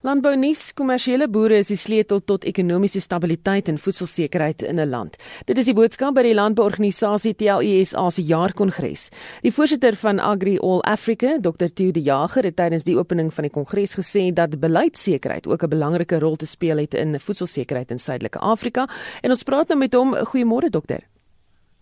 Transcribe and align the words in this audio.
Landbounuus 0.00 0.70
kommersiële 0.72 1.26
boere 1.28 1.58
is 1.60 1.68
die 1.68 1.76
sleutel 1.76 2.22
tot 2.24 2.46
ekonomiese 2.48 3.02
stabiliteit 3.04 3.66
en 3.68 3.76
voedselsekerheid 3.76 4.62
in 4.64 4.80
'n 4.80 4.88
land. 4.88 5.16
Dit 5.44 5.58
is 5.58 5.66
die 5.66 5.74
boodskap 5.74 6.14
by 6.14 6.22
die 6.22 6.34
landbouorganisasie 6.34 7.34
TLESA 7.34 8.08
se 8.10 8.22
jaarkongres. 8.22 9.10
Die 9.42 9.52
voorsitter 9.52 9.94
van 9.96 10.18
Agri 10.18 10.56
All 10.58 10.80
Africa, 10.80 11.36
Dr. 11.40 11.68
Theo 11.74 11.90
de 11.90 12.00
Jager, 12.00 12.44
het 12.44 12.56
tydens 12.56 12.84
die 12.84 12.96
opening 12.96 13.34
van 13.34 13.42
die 13.42 13.52
kongres 13.52 13.94
gesê 13.94 14.32
dat 14.32 14.58
beleidsekerheid 14.58 15.46
ook 15.46 15.62
'n 15.62 15.68
belangrike 15.68 16.18
rol 16.18 16.36
te 16.36 16.46
speel 16.46 16.78
het 16.78 16.94
in 16.94 17.20
voedselsekerheid 17.20 17.90
in 17.90 17.98
Suidelike 17.98 18.38
Afrika. 18.38 18.88
En 19.20 19.30
ons 19.30 19.42
praat 19.42 19.68
nou 19.68 19.78
met 19.78 19.92
hom. 19.92 20.14
Goeiemôre 20.14 20.70
dokter. 20.70 21.00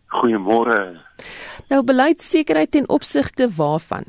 Goeiemôre. 0.09 0.99
Nou 1.69 1.85
beleidsekerheid 1.85 2.71
ten 2.71 2.89
opsigte 2.89 3.49
waarvan? 3.49 4.05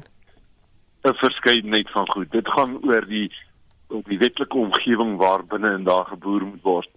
'n 1.03 1.13
Verskeidenheid 1.13 1.91
van 1.91 2.11
goed. 2.11 2.31
Dit 2.31 2.47
gaan 2.47 2.77
oor 2.83 3.05
die 3.07 3.31
op 3.89 4.05
die 4.05 4.17
wetlike 4.17 4.57
omgewing 4.57 5.17
waar 5.17 5.45
binne 5.45 5.73
en 5.73 5.83
daar 5.83 6.05
geboer 6.05 6.45
moet 6.45 6.61
word. 6.61 6.89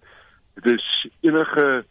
Dit 0.54 0.66
is 0.78 1.08
enige 1.20 1.84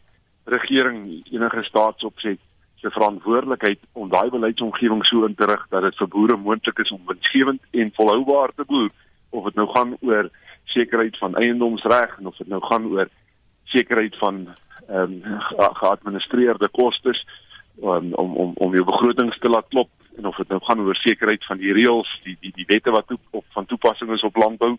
regering, 0.44 1.26
enige 1.30 1.62
staatsopset 1.62 2.38
se 2.82 2.90
verantwoordelikheid 2.90 3.78
om 3.92 4.08
daai 4.10 4.30
beleidsomgewing 4.30 5.04
so 5.06 5.24
in 5.24 5.34
te 5.38 5.46
rig 5.46 5.66
dat 5.70 5.84
dit 5.86 5.98
vir 6.00 6.08
boere 6.14 6.36
moontlik 6.36 6.80
is 6.82 6.90
om 6.90 7.04
winsgewend 7.06 7.62
en 7.70 7.92
volhoubaar 7.98 8.54
te 8.56 8.66
boer 8.66 8.90
of 9.30 9.44
dit 9.44 9.58
nou 9.60 9.68
gaan 9.70 9.94
oor 10.00 10.30
sekerheid 10.74 11.18
van 11.18 11.36
eiendomsreg 11.38 12.16
en 12.18 12.26
of 12.26 12.40
dit 12.42 12.50
nou 12.50 12.60
gaan 12.66 12.88
oor 12.90 13.08
sekerheid 13.74 14.18
van 14.18 14.46
ehm 14.88 15.14
um, 15.22 15.40
geadministreerde 15.78 16.68
kostes 16.68 17.22
um, 17.80 18.14
om 18.14 18.36
om 18.36 18.52
om 18.54 18.74
jou 18.74 18.84
begrotings 18.84 19.38
te 19.38 19.48
laat 19.48 19.68
klop 19.68 19.90
en 20.16 20.26
of 20.26 20.36
dit 20.36 20.48
nou 20.48 20.60
gaan 20.64 20.80
oor 20.80 20.96
sekerheid 20.96 21.44
van 21.44 21.58
die 21.58 21.72
reëls, 21.72 22.10
die 22.24 22.36
die 22.40 22.52
die 22.54 22.68
wette 22.68 22.90
wat 22.90 23.06
toe, 23.06 23.18
op 23.30 23.44
van 23.56 23.66
toepassing 23.66 24.10
is 24.12 24.22
op 24.22 24.36
landbou. 24.36 24.76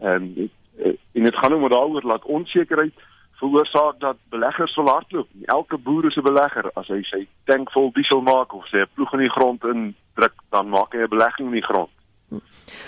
En 0.00 0.50
eh, 0.78 0.94
en 1.12 1.22
dit 1.22 1.36
gaan 1.36 1.50
nou 1.50 1.68
daaroor 1.68 2.02
laat 2.02 2.24
onsekerheid 2.24 2.94
veroorsaak 3.38 4.00
dat 4.00 4.16
beleggers 4.30 4.74
wil 4.76 4.88
hardloop. 4.88 5.28
Elke 5.44 5.78
boer 5.78 6.06
is 6.06 6.16
'n 6.16 6.22
belegger. 6.22 6.70
As 6.74 6.86
hy 6.86 7.02
sy 7.02 7.26
tank 7.44 7.70
vol 7.70 7.90
diesel 7.92 8.20
maak 8.20 8.54
of 8.54 8.66
sy 8.66 8.84
ploeg 8.94 9.12
in 9.12 9.18
die 9.18 9.30
grond 9.30 9.64
indruk, 9.64 10.34
dan 10.50 10.68
maak 10.68 10.92
hy 10.92 11.02
'n 11.02 11.08
belegging 11.08 11.46
in 11.48 11.60
die 11.60 11.68
grond. 11.70 11.90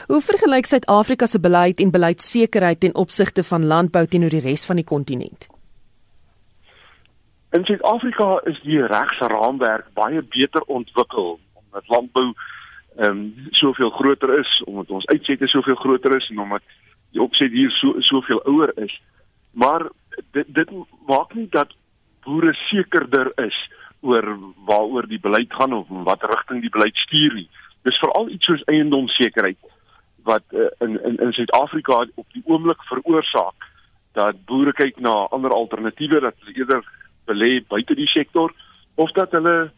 Hoe 0.07 0.21
vergelyk 0.21 0.67
Suid-Afrika 0.67 1.27
se 1.27 1.41
beleid 1.41 1.81
en 1.81 1.91
beleidsekerheid 1.91 2.81
ten 2.81 2.95
opsigte 2.95 3.43
van 3.43 3.67
landbou 3.67 4.07
teenoor 4.07 4.31
die 4.31 4.41
res 4.45 4.67
van 4.67 4.77
die 4.77 4.85
kontinent? 4.85 5.60
In 7.51 7.65
Suid-Afrika 7.65 8.41
is 8.47 8.61
die 8.63 8.79
regsraamwerk 8.87 9.89
baie 9.99 10.23
beter 10.23 10.63
ontwikkel 10.71 11.39
omdat 11.59 11.89
landbou 11.89 12.29
ehm 12.97 13.07
um, 13.07 13.49
soveel 13.51 13.91
groter 13.91 14.39
is, 14.39 14.51
omdat 14.67 14.91
ons 14.91 15.07
uitsette 15.07 15.47
soveel 15.47 15.75
groter 15.75 16.17
is 16.17 16.29
en 16.31 16.39
omdat 16.39 16.63
die 17.11 17.23
opset 17.23 17.51
hier 17.51 17.71
so 17.71 18.01
soveel 18.07 18.43
ouer 18.45 18.73
is. 18.79 18.95
Maar 19.51 19.89
dit 20.31 20.47
dit 20.55 20.71
maak 21.07 21.35
nie 21.35 21.49
dat 21.51 21.75
boere 22.27 22.55
sekerder 22.55 23.33
is 23.47 23.59
oor 24.01 24.27
waaroor 24.67 25.07
die 25.07 25.21
beleid 25.21 25.55
gaan 25.55 25.73
of 25.73 25.87
wat 25.89 26.23
rigting 26.23 26.61
die 26.61 26.71
beleid 26.71 26.97
stuur 26.97 27.35
nie. 27.35 27.49
Dis 27.83 27.99
veral 27.99 28.31
iets 28.31 28.47
soos 28.47 28.63
eiendomssekerheid 28.71 29.59
wat 30.23 30.47
uh, 30.55 30.71
in 30.87 30.99
in 31.03 31.19
in 31.19 31.33
Suid-Afrika 31.33 32.05
op 32.15 32.27
die 32.33 32.47
oomblik 32.47 32.83
veroorsaak 32.93 33.71
dat 34.13 34.45
boere 34.47 34.73
kyk 34.73 34.99
na 35.01 35.27
ander 35.35 35.51
alternatiewe 35.55 36.21
dat 36.21 36.35
hulle 36.39 36.59
eerder 36.59 36.85
belê 37.31 37.61
buite 37.69 37.95
die 37.95 38.11
sektor 38.11 38.53
of 38.95 39.13
dat 39.19 39.33
hulle 39.37 39.71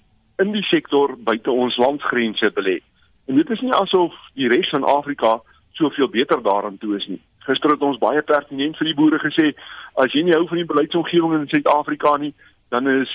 in 0.43 0.53
die 0.53 0.65
sektor 0.71 1.15
buite 1.17 1.51
ons 1.51 1.77
landsgrense 1.77 2.51
belê. 2.57 2.81
En 3.29 3.39
dit 3.39 3.51
is 3.51 3.61
nie 3.61 3.75
asof 3.77 4.15
die 4.39 4.49
res 4.51 4.71
van 4.75 4.85
Afrika 4.85 5.41
soveel 5.79 6.09
beter 6.09 6.43
daaraan 6.43 6.79
toe 6.79 6.97
is 6.97 7.07
nie. 7.09 7.21
Gister 7.47 7.75
het 7.75 7.83
ons 7.83 8.01
baie 8.03 8.23
pertinent 8.23 8.77
vir 8.79 8.91
die 8.91 8.99
boere 8.99 9.19
gesê, 9.23 9.53
as 9.99 10.15
jy 10.15 10.25
nie 10.27 10.35
hou 10.37 10.45
van 10.51 10.61
die 10.61 10.69
beleidsomgewing 10.69 11.35
in 11.41 11.49
Suid-Afrika 11.51 12.17
nie, 12.23 12.33
dan 12.75 12.89
is 12.91 13.11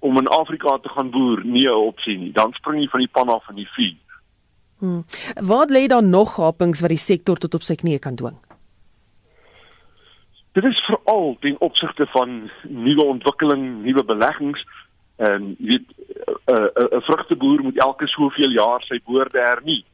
om 0.00 0.18
in 0.20 0.28
Afrika 0.32 0.78
te 0.78 0.92
gaan 0.92 1.10
boer 1.12 1.44
nie 1.44 1.66
'n 1.68 1.86
opsie 1.88 2.18
nie. 2.18 2.32
Dan 2.32 2.52
spring 2.52 2.80
jy 2.80 2.88
van 2.88 3.00
die 3.00 3.12
pan 3.12 3.28
af 3.28 3.48
in 3.48 3.56
die 3.56 3.68
vuur. 3.76 3.96
Hmm. 4.78 5.04
Wat 5.34 5.70
lê 5.70 5.86
dan 5.86 6.10
nog 6.10 6.34
gapings 6.34 6.80
wat 6.80 6.88
die 6.88 6.98
sektor 6.98 7.36
tot 7.36 7.54
op 7.54 7.62
sy 7.62 7.74
knieë 7.74 7.98
kan 7.98 8.14
dwing? 8.14 8.38
Dit 10.52 10.64
is 10.64 10.84
veral 10.84 11.36
ten 11.40 11.60
opsigte 11.60 12.06
van 12.06 12.50
nuwe 12.68 13.04
ontwikkeling, 13.04 13.82
nuwe 13.82 14.04
beleggings. 14.04 14.66
En 15.16 15.54
jy 15.58 15.66
weet 15.66 15.88
'n 16.46 16.52
uh, 16.54 16.68
'n 16.74 16.94
uh, 16.96 17.00
vrugteboer 17.06 17.62
moet 17.62 17.78
elke 17.78 18.06
soveel 18.08 18.50
jaar 18.50 18.82
sy 18.82 19.00
boorde 19.04 19.38
hernie. 19.38 19.84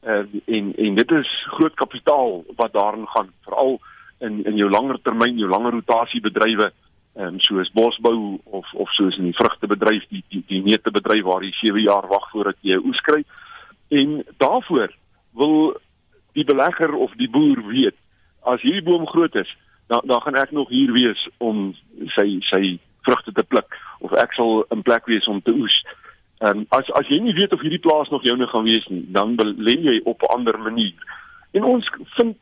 En 0.00 0.42
en 0.46 0.74
en 0.76 0.94
dit 0.94 1.10
is 1.10 1.46
groot 1.46 1.74
kapitaal 1.74 2.44
wat 2.56 2.72
daarin 2.72 3.06
gaan, 3.06 3.30
veral 3.44 3.80
in 4.18 4.44
in 4.44 4.56
jou 4.56 4.70
langer 4.70 4.98
termyn, 5.02 5.38
jou 5.38 5.48
langer 5.48 5.72
rotasiebedrywe, 5.72 6.72
ehm 7.14 7.26
um, 7.26 7.40
soos 7.40 7.70
bosbou 7.70 8.38
of 8.44 8.72
of 8.72 8.90
soos 8.90 9.16
in 9.16 9.24
die 9.24 9.38
vrugtebedryf, 9.38 10.04
die 10.08 10.24
die 10.28 10.42
die 10.46 10.62
neutebedryf 10.62 11.24
waar 11.24 11.44
jy 11.44 11.52
7 11.52 11.82
jaar 11.82 12.08
wag 12.08 12.30
voordat 12.30 12.56
jy 12.60 12.74
'n 12.74 12.86
oes 12.86 13.00
kry. 13.00 13.24
En 13.88 14.24
daaroor 14.36 14.90
wil 15.34 15.76
die 16.32 16.44
belegger 16.44 16.94
of 16.94 17.12
die 17.16 17.30
boer 17.30 17.66
weet, 17.66 17.94
as 18.40 18.62
hierdie 18.62 18.82
boom 18.82 19.06
groot 19.06 19.34
is, 19.34 19.56
dan 19.92 20.00
dan 20.04 20.20
gaan 20.22 20.38
ek 20.40 20.50
nog 20.50 20.68
hier 20.68 20.92
wees 20.92 21.28
om 21.38 21.74
sy 22.16 22.38
sy 22.48 22.78
vrugte 23.04 23.32
te 23.32 23.42
pluk 23.42 23.76
of 24.00 24.14
ek 24.24 24.32
sal 24.32 24.64
in 24.74 24.82
plek 24.82 25.06
wees 25.10 25.26
om 25.28 25.42
te 25.42 25.52
oes. 25.52 25.76
Ehm 26.40 26.62
um, 26.62 26.66
as 26.78 26.88
as 27.00 27.10
jy 27.12 27.18
nie 27.20 27.34
weet 27.36 27.52
of 27.52 27.60
hierdie 27.60 27.82
plaas 27.86 28.08
nog 28.10 28.24
joune 28.24 28.48
gaan 28.50 28.64
wees 28.68 28.86
nie, 28.88 29.04
dan 29.18 29.36
belê 29.36 29.76
jy 29.88 30.00
op 30.04 30.22
'n 30.22 30.32
ander 30.36 30.58
manier. 30.58 30.96
En 31.52 31.64
ons 31.74 31.90
vind 32.16 32.36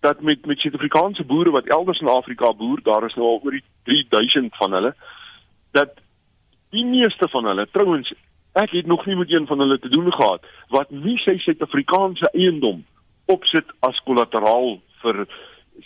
dat 0.00 0.20
met 0.20 0.46
met 0.46 0.60
Suid-Afrikaanse 0.60 1.24
boere 1.24 1.50
wat 1.50 1.72
elders 1.76 2.00
in 2.00 2.08
Afrika 2.08 2.52
boer, 2.52 2.80
daar 2.82 3.04
is 3.06 3.14
nou 3.14 3.26
al 3.26 3.40
oor 3.44 3.56
die 3.58 3.64
3000 3.84 4.56
van 4.56 4.72
hulle, 4.72 4.94
dat 5.72 5.90
die 6.70 6.84
meeste 6.84 7.28
van 7.28 7.44
hulle 7.44 7.66
trouens 7.70 8.12
ek 8.52 8.70
het 8.70 8.86
nog 8.86 9.06
nie 9.06 9.16
met 9.16 9.30
een 9.30 9.46
van 9.46 9.58
hulle 9.58 9.78
te 9.78 9.88
doen 9.88 10.12
gehad 10.12 10.44
wat 10.68 10.90
nie 10.90 11.18
sy 11.24 11.38
Suid-Afrikaanse 11.38 12.30
eiendom 12.32 12.84
opsit 13.26 13.66
as 13.80 13.98
kollateraal 14.04 14.80
vir 15.02 15.26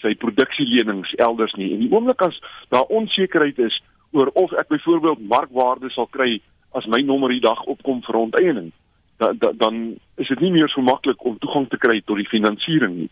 sy 0.03 0.15
produksielenings 0.15 1.15
elders 1.23 1.55
nie. 1.61 1.73
En 1.75 1.85
die 1.85 1.93
oomblik 1.93 2.23
as 2.23 2.39
daar 2.75 2.89
onsekerheid 2.89 3.59
is 3.59 3.83
oor 4.15 4.31
of 4.39 4.53
ek 4.53 4.69
byvoorbeeld 4.69 5.29
markwaarde 5.29 5.91
sal 5.91 6.07
kry 6.11 6.41
as 6.75 6.87
my 6.91 7.01
nommer 7.03 7.31
die 7.31 7.43
dag 7.43 7.63
opkom 7.71 8.03
vir 8.07 8.19
onteiening 8.19 8.73
da, 9.19 9.33
da, 9.33 9.53
dan 9.53 9.99
is 10.15 10.29
dit 10.29 10.41
nie 10.41 10.53
meer 10.55 10.71
so 10.71 10.83
maklik 10.83 11.25
om 11.25 11.39
toegang 11.39 11.69
te 11.71 11.79
kry 11.79 12.01
tot 12.03 12.19
die 12.19 12.31
finansiering 12.31 12.97
nie 12.99 13.11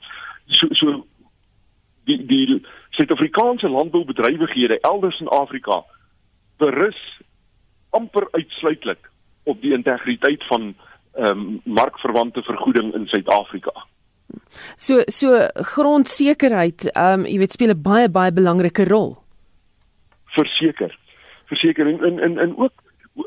so 0.59 0.69
so 0.79 1.03
die 2.11 2.19
die 2.27 2.61
Suid-Afrikaanse 2.93 3.71
landboubedrywighede 3.73 4.81
elders 4.89 5.21
in 5.23 5.31
Afrika 5.33 5.83
berus 6.63 6.99
amper 7.91 8.27
uitsluitlik 8.33 9.11
op 9.45 9.61
die 9.63 9.75
integriteit 9.77 10.45
van 10.51 10.75
ehm 11.13 11.39
um, 11.39 11.61
markverwante 11.65 12.43
vergoeding 12.43 12.95
in 12.97 13.07
Suid-Afrika 13.07 13.73
So 14.77 15.03
so 15.07 15.49
grondsekerheid 15.75 16.91
ehm 16.93 17.21
um, 17.21 17.27
jy 17.27 17.39
weet 17.39 17.53
speel 17.53 17.75
'n 17.75 17.83
baie 17.83 18.09
baie 18.09 18.33
belangrike 18.33 18.85
rol 18.85 19.23
verseker. 20.33 20.99
Verseker 21.45 21.87
in 21.87 22.21
in 22.21 22.39
in 22.39 22.57
ook 22.57 22.73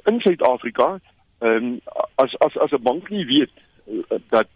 in 0.03 0.19
Suid-Afrika, 0.19 0.99
ehm 1.39 1.55
um, 1.55 1.79
as 2.15 2.37
as 2.39 2.57
as 2.57 2.71
'n 2.71 2.83
bank 2.83 3.09
nie 3.09 3.25
weet 3.25 3.51
uh, 3.87 4.19
dat 4.29 4.47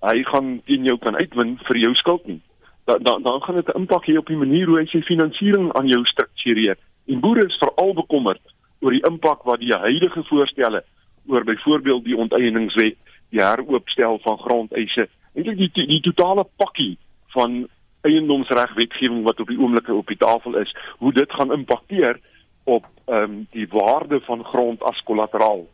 hy 0.00 0.22
gaan 0.22 0.60
teen 0.64 0.84
jou 0.84 0.98
kan 0.98 1.16
uitwin 1.16 1.58
vir 1.68 1.76
jou 1.76 1.94
skuld 1.94 2.26
nie, 2.26 2.40
dan 2.84 3.02
dan 3.02 3.22
dan 3.22 3.40
gaan 3.42 3.54
dit 3.54 3.68
'n 3.68 3.78
impak 3.78 4.06
hê 4.06 4.18
op 4.18 4.26
die 4.26 4.36
manier 4.44 4.66
hoe 4.66 4.78
hy 4.78 4.86
sy 4.86 5.02
finansiering 5.02 5.72
aan 5.72 5.88
jou 5.88 6.04
struktureer. 6.04 6.76
En 7.06 7.20
boere 7.20 7.46
is 7.46 7.58
veral 7.58 7.94
bekommerd 7.94 8.42
oor 8.80 8.90
die 8.90 9.06
impak 9.06 9.42
wat 9.42 9.60
die 9.60 9.74
huidige 9.74 10.24
voorstelle 10.24 10.84
oor 11.26 11.44
byvoorbeeld 11.44 12.04
die 12.04 12.16
onteieningswet, 12.16 12.96
die 13.30 13.42
heroopstel 13.42 14.18
van 14.18 14.38
grondeise, 14.38 15.08
eintlik 15.38 15.58
die, 15.58 15.70
die 15.72 15.86
die 15.86 16.04
totale 16.10 16.44
pakkie 16.56 16.96
van 17.34 17.66
eiendomsregwetgewing 18.06 19.24
wat 19.26 19.40
op 19.40 19.50
die 19.50 19.58
oomblik 19.58 19.88
op 19.92 20.06
die 20.06 20.16
tafel 20.16 20.56
is, 20.60 20.74
hoe 20.98 21.12
dit 21.12 21.32
gaan 21.32 21.52
impakteer 21.52 22.20
op 22.64 22.86
ehm 23.06 23.22
um, 23.22 23.46
die 23.50 23.68
waarde 23.70 24.20
van 24.20 24.44
grond 24.44 24.82
as 24.82 25.02
kollateraal. 25.02 25.66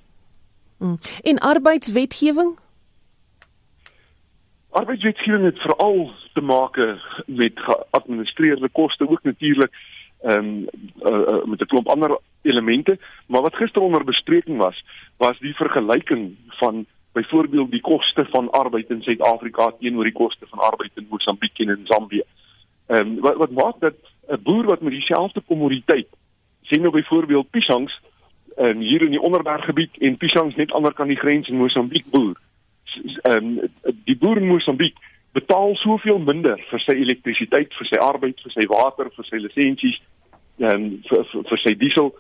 Mm. 0.78 0.98
En 1.22 1.38
arbeidswetgewing? 1.38 2.58
Arbeidswetgewing 4.70 5.44
het 5.44 5.58
veral 5.58 6.12
te 6.32 6.40
maak 6.40 6.76
met 7.26 7.52
geadministreerde 7.54 8.68
koste 8.68 9.08
ook 9.08 9.22
natuurlik 9.22 9.72
ehm 10.22 10.38
um, 10.38 10.68
uh, 11.02 11.12
uh, 11.12 11.44
met 11.44 11.60
'n 11.60 11.66
klomp 11.66 11.88
ander 11.88 12.18
elemente, 12.42 12.98
maar 13.26 13.42
wat 13.42 13.54
gister 13.54 13.82
onder 13.82 14.04
bespreking 14.04 14.56
was, 14.58 14.84
was 15.16 15.38
die 15.38 15.54
vergelyking 15.54 16.36
van 16.46 16.86
byvoorbeeld 17.14 17.70
die 17.70 17.80
koste 17.80 18.24
van 18.30 18.50
arbeid 18.50 18.90
in 18.90 19.02
Suid-Afrika 19.02 19.70
teenoor 19.78 20.04
die 20.04 20.12
koste 20.12 20.46
van 20.50 20.58
arbeid 20.58 20.90
in 20.94 21.06
Mosambiek 21.10 21.58
en 21.58 21.68
in 21.76 21.86
Zambië. 21.86 22.24
Ehm 22.86 23.00
um, 23.00 23.20
wat 23.20 23.36
wat 23.36 23.50
maak 23.50 23.80
dat 23.80 23.94
'n 24.28 24.42
boer 24.42 24.64
wat 24.64 24.80
met 24.80 24.92
dieselfde 24.92 25.40
kommoditeit 25.40 26.08
sien 26.62 26.80
nou 26.80 26.92
byvoorbeeld 26.92 27.50
piesangs 27.50 28.00
um, 28.56 28.80
hier 28.80 29.02
in 29.02 29.10
die 29.10 29.20
Onderberggebied 29.20 29.96
en 29.98 30.16
piesangs 30.16 30.54
net 30.54 30.72
ander 30.72 30.92
kan 30.92 31.08
die 31.08 31.22
grens 31.24 31.48
in 31.48 31.56
Mosambiek 31.56 32.10
boer. 32.10 32.36
Ehm 33.22 33.44
um, 33.44 33.60
die 34.04 34.16
boer 34.16 34.36
in 34.36 34.46
Mosambiek 34.46 34.96
betaal 35.32 35.74
soveel 35.76 36.18
minder 36.18 36.60
vir 36.70 36.80
sy 36.80 36.92
elektrisiteit, 36.92 37.74
vir 37.74 37.86
sy 37.86 37.98
arbeid, 37.98 38.40
vir 38.42 38.52
sy 38.52 38.66
water, 38.66 39.10
vir 39.16 39.24
sy 39.24 39.36
lisensies 39.36 40.00
en 40.58 41.02
vir, 41.08 41.24
vir, 41.30 41.44
vir 41.50 41.58
sy 41.58 41.74
diesel 41.74 42.14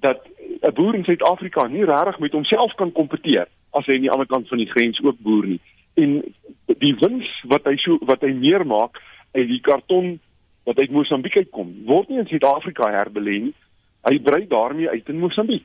dat 0.00 0.26
'n 0.62 0.74
boer 0.74 0.94
in 0.94 1.04
Suid-Afrika 1.04 1.66
nie 1.66 1.84
regtig 1.84 2.18
met 2.18 2.32
homself 2.32 2.74
kan 2.74 2.92
kompeteer 2.92 3.46
as 3.78 3.86
hy 3.86 3.98
aan 3.98 4.06
die 4.06 4.12
ander 4.12 4.28
kant 4.30 4.48
van 4.48 4.58
die 4.58 4.70
grens 4.70 5.00
ook 5.04 5.18
boer 5.24 5.46
nie. 5.46 5.60
En 5.96 6.18
die 6.66 6.94
wins 7.00 7.28
wat 7.52 7.68
hy 7.68 7.76
so 7.82 7.98
wat 8.08 8.24
hy 8.26 8.32
meer 8.36 8.66
maak 8.66 9.00
uit 9.36 9.48
die 9.48 9.60
karton 9.60 10.18
wat 10.66 10.80
uit 10.82 10.90
Mosambiek 10.90 11.36
uitkom, 11.38 11.72
word 11.86 12.08
nie 12.08 12.18
in 12.18 12.26
Suid-Afrika 12.26 12.90
herbelê 12.90 13.38
nie. 13.46 13.54
Hy 14.06 14.18
brei 14.18 14.46
daarmee 14.50 14.90
uit 14.90 15.08
in 15.08 15.22
Mosambiek. 15.22 15.64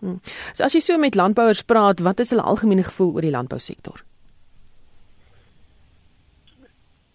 Hmm. 0.00 0.20
So 0.52 0.64
as 0.64 0.76
jy 0.76 0.82
so 0.84 0.98
met 0.98 1.16
landbouers 1.18 1.64
praat, 1.66 2.04
wat 2.04 2.20
is 2.20 2.30
hulle 2.30 2.44
algemene 2.44 2.84
gevoel 2.86 3.16
oor 3.16 3.26
die 3.26 3.34
landbousektor? 3.34 4.04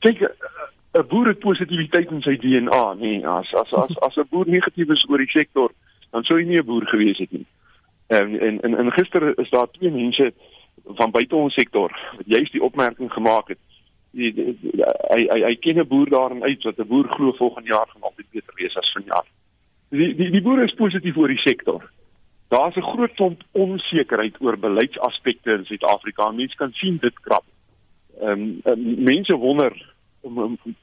kyk 0.04 0.20
'n 0.94 1.08
boer 1.08 1.28
het 1.28 1.40
positiwiteit 1.40 2.12
in 2.12 2.22
sy 2.22 2.36
DNA, 2.38 2.84
nee, 2.94 3.26
as 3.28 3.54
as 3.62 3.74
as 3.74 3.94
as 4.08 4.18
'n 4.18 4.28
boer 4.30 4.48
negatief 4.48 4.90
is 4.92 5.06
oor 5.10 5.18
die 5.18 5.36
sektor, 5.40 5.72
dan 6.12 6.24
sou 6.24 6.38
hy 6.38 6.46
nie 6.46 6.60
'n 6.60 6.66
boer 6.66 6.86
gewees 6.86 7.18
het 7.18 7.32
nie. 7.32 7.46
En 8.14 8.40
en 8.40 8.62
en, 8.62 8.78
en 8.78 8.92
gister 8.92 9.40
is 9.40 9.50
daar 9.50 9.70
twee 9.72 9.92
mense 9.92 10.34
van 10.86 11.12
buite 11.12 11.36
ons 11.36 11.54
sektor 11.54 11.92
wat 12.18 12.26
juist 12.26 12.52
die 12.52 12.64
opmerking 12.64 13.12
gemaak 13.14 13.48
het. 13.48 13.62
Hy 14.14 15.22
hy 15.32 15.40
hy 15.48 15.56
ken 15.56 15.80
'n 15.80 15.88
boer 15.88 16.10
daarin 16.10 16.44
uit 16.44 16.64
wat 16.64 16.80
'n 16.80 16.88
boer 16.88 17.08
glo 17.10 17.32
volgende 17.32 17.70
jaar 17.70 17.88
gaan 17.90 18.02
altyd 18.02 18.30
beter 18.32 18.54
wees 18.56 18.78
as 18.78 18.92
vanjaar. 18.92 19.28
Die 19.90 20.16
die 20.16 20.30
die 20.32 20.42
boere 20.42 20.64
is 20.64 20.82
positief 20.84 21.18
oor 21.18 21.28
die 21.28 21.46
sektor. 21.50 21.90
Daar's 22.48 22.76
'n 22.76 22.90
groot 22.92 23.14
klomp 23.14 23.42
onsekerheid 23.52 24.36
oor 24.42 24.58
beleidsaspekte 24.58 25.52
in 25.52 25.66
Suid-Afrika. 25.66 26.32
Mense 26.32 26.56
kan 26.56 26.72
sien 26.74 26.98
dit 26.98 27.20
krap. 27.20 27.46
Ehm 28.22 28.62
um, 28.64 29.04
mense 29.04 29.36
wonder 29.36 29.94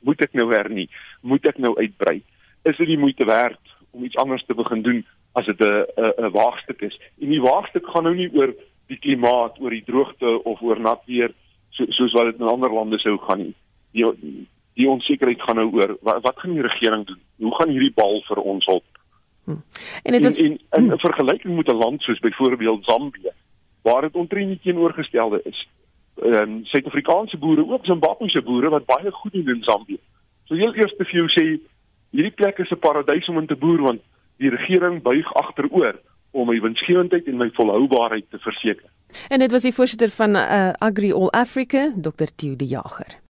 moet 0.00 0.21
ek 0.21 0.32
nou 0.32 0.53
hernie? 0.53 0.91
Moet 1.21 1.47
ek 1.47 1.59
nou 1.59 1.77
uitbrei? 1.77 2.23
Is 2.62 2.77
dit 2.77 2.87
die 2.87 2.99
moeite 2.99 3.25
werd 3.25 3.61
om 3.91 4.05
iets 4.05 4.17
anders 4.17 4.44
te 4.47 4.55
begin 4.55 4.82
doen 4.82 5.06
as 5.32 5.47
dit 5.47 5.61
'n 5.61 5.85
'n 6.19 6.31
waagstuk 6.31 6.81
is? 6.82 7.00
En 7.21 7.29
die 7.29 7.41
waagstuk 7.41 7.87
gaan 7.87 8.03
nou 8.03 8.15
nie 8.15 8.31
oor 8.35 8.55
die 8.87 8.99
klimaat, 8.99 9.61
oor 9.61 9.71
die 9.71 9.85
droogte 9.85 10.44
of 10.44 10.62
oor 10.62 10.81
nat 10.81 11.03
weer 11.06 11.32
so, 11.71 11.85
soos 11.88 12.12
wat 12.12 12.25
dit 12.25 12.41
in 12.41 12.47
ander 12.47 12.73
lande 12.73 12.99
sou 12.99 13.19
gaan 13.19 13.38
nie. 13.38 13.55
Die 13.93 14.47
die 14.75 14.88
onsekerheid 14.88 15.43
gaan 15.43 15.56
nou 15.56 15.71
oor 15.73 15.97
wat, 16.00 16.23
wat 16.23 16.38
gaan 16.38 16.53
die 16.53 16.62
regering 16.62 17.06
doen? 17.06 17.21
Hoe 17.37 17.55
gaan 17.55 17.69
hierdie 17.69 17.94
bal 17.94 18.23
vir 18.27 18.38
ons 18.38 18.67
op? 18.67 18.85
Hm. 19.44 19.61
En 20.03 20.12
dit 20.12 20.25
is 20.25 20.41
in 20.41 20.59
'n 20.71 20.99
vergelyking 20.99 21.56
met 21.56 21.69
'n 21.69 21.77
land 21.77 22.03
soos 22.03 22.19
byvoorbeeld 22.19 22.85
Zambië 22.85 23.32
waar 23.82 24.00
dit 24.00 24.15
omtrent 24.15 24.62
teenoorgestelde 24.62 25.41
is 25.44 25.69
ehm 26.23 26.35
um, 26.35 26.65
Suid-Afrikaanse 26.65 27.38
boere, 27.38 27.69
ook 27.69 27.85
Zimbabwese 27.85 28.43
boere 28.43 28.69
wat 28.69 28.85
baie 28.85 29.11
goed 29.11 29.32
doen 29.32 29.49
in 29.49 29.62
Zambië. 29.62 29.99
So 30.44 30.55
heel 30.55 30.75
eers 30.75 30.94
te 30.97 31.05
vir 31.05 31.21
jou 31.21 31.29
sê 31.29 31.44
hierdie 32.11 32.35
plek 32.37 32.59
is 32.59 32.71
'n 32.71 32.79
paradys 32.79 33.29
om 33.29 33.38
in 33.38 33.47
te 33.47 33.56
boer 33.56 33.82
want 33.82 34.00
die 34.41 34.51
regering 34.51 35.03
buig 35.05 35.29
agteroor 35.35 36.01
om 36.31 36.49
my 36.49 36.61
winsgewendheid 36.63 37.27
en 37.29 37.37
my 37.37 37.51
volhoubaarheid 37.59 38.27
te 38.31 38.39
verseker. 38.39 38.89
En 39.29 39.39
dit 39.43 39.51
was 39.51 39.67
die 39.67 39.75
voorsitter 39.75 40.11
van 40.15 40.37
uh, 40.37 40.71
Agri 40.79 41.13
All 41.13 41.33
Africa, 41.35 41.91
Dr. 41.97 42.31
Theo 42.37 42.57
De 42.57 42.67
Jager. 42.67 43.19